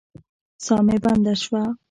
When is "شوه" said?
1.43-1.63